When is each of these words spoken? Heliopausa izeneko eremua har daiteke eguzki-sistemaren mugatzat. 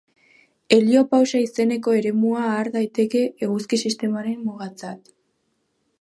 Heliopausa 0.75 1.41
izeneko 1.47 1.93
eremua 1.99 2.47
har 2.53 2.71
daiteke 2.77 3.23
eguzki-sistemaren 3.49 4.43
mugatzat. 4.49 5.17